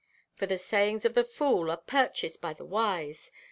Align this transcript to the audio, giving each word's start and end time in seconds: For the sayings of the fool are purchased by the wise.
For 0.33 0.47
the 0.47 0.57
sayings 0.57 1.05
of 1.05 1.13
the 1.13 1.23
fool 1.23 1.69
are 1.69 1.77
purchased 1.77 2.41
by 2.41 2.53
the 2.55 2.65
wise. 2.65 3.29